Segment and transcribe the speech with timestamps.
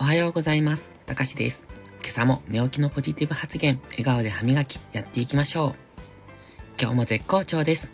[0.00, 0.92] おはようございます。
[1.04, 1.68] たかしです。
[2.00, 5.74] 今朝も寝起きのポジティブ発言、笑顔で歯磨きやっていきましょう。
[6.80, 7.92] 今日も絶好調です。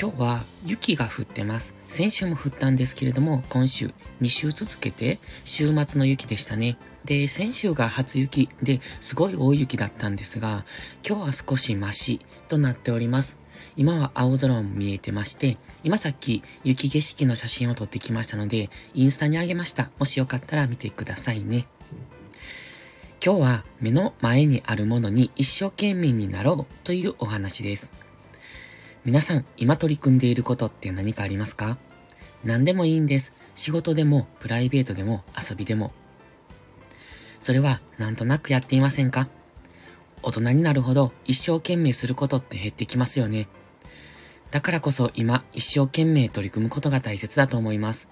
[0.00, 1.74] 今日は雪が降ってます。
[1.88, 6.78] 先週も降ったんですけれども、今週2週続けて週末の雪でしたね。
[7.04, 10.64] で、先週が初雪ですごい大雪だったんですが、
[11.04, 13.38] 今日は少しマシとなっております。
[13.76, 19.90] 今は青空も見えてまして、今さっき雪景色の写真を撮ってきましたので、インスタにあげました。
[19.98, 21.66] もしよかったら見てくださいね。
[23.24, 27.90] 今日は目の前にあるものに一生懸命になろうというお話です。
[29.04, 31.78] 皆さん、今取り組んでいることって何かありますか？
[32.42, 33.32] 何でもいいんです。
[33.54, 35.92] 仕事でも、プライベートでも、遊びでも。
[37.40, 39.28] それは、なんとなくやっていませんか？
[40.26, 43.46] 大人になるほど一生懸命することって減ってきますよね。
[44.50, 48.08] だからこそ今一生懸命取り組むことが大切だと思います。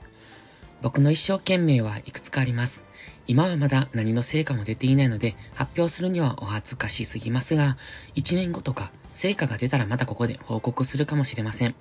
[0.82, 2.84] 僕の一生懸命はいくつかあります。
[3.26, 7.78] 今はまだ何の成果も出ていないので発表するにはお恥ずかしすぎますが、
[8.14, 11.74] 1年後とか成果が出たらまたここで報告するかもしれません。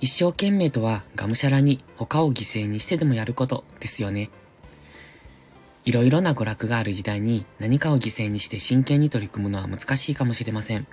[0.00, 4.30] 一生懸命とはがむしゃらに他を犠牲にしてでもやることですよね。
[5.84, 10.86] いろいろな娯楽がある時代に何かを犠牲にして真剣に取り組むのは難しいかもしれません。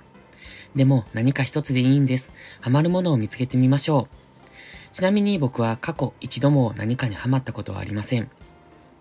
[0.74, 2.32] でも何か一つでいいんです。
[2.60, 4.92] ハマるものを見つけてみましょう。
[4.92, 8.30] ちなみに僕は過去一度も何かにハマったことはありません。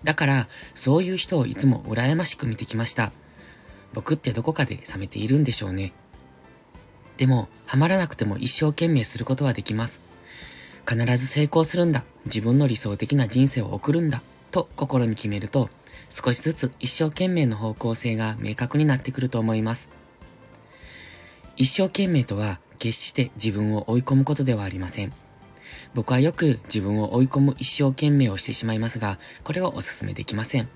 [0.03, 3.11] だから、そういう人をいつも羨ましく見てきました。
[3.93, 5.93] 僕ってどこかで冷めているんでしょうね。
[7.17, 10.01] でも、ハマらなくても一生懸命することはできます。
[10.89, 12.03] 必ず成功するんだ。
[12.25, 14.23] 自分の理想的な人生を送るんだ。
[14.51, 15.69] と心に決めると、
[16.09, 19.89] 少しずつ一生懸命の方向性が明確になってくると思います。
[21.57, 25.13] 一生懸命とは決して自分を追い込むことではありません。
[25.93, 30.69] 僕はよく自分を追い込む一生懸命をしてしまいますが、これをお勧めできません。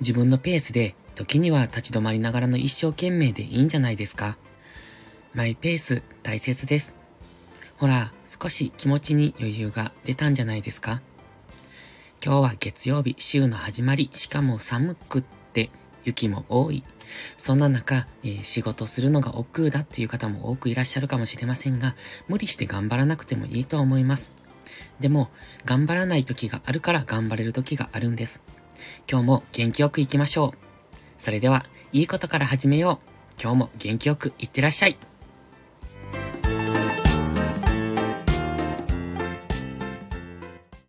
[0.00, 4.36] 自分のペースで、時には立ち止まりながらの一生懸命でいいんじゃないですか。
[5.34, 6.94] マイペース大切です。
[7.76, 11.00] ほら、少し気持ちに余裕が出たんじゃないですか
[12.24, 15.70] 今日は月曜日、週の始まり、しかも寒くって
[16.04, 16.84] 雪も多い。
[17.36, 21.96] そんな中、えー、仕事するのが億劫だっていう方も多くいらっしゃるかもしれませんが、
[22.28, 24.30] 無理して頑張らなくてもいいと思います。
[25.00, 25.30] でも、
[25.64, 28.40] 頑張らない時があるから頑張れる時があるんです。
[29.10, 30.58] 今日も元気よく行きましょう。
[31.18, 33.42] それでは、いいことから始めよう。
[33.42, 34.96] 今日も元気よくいってらっしゃい。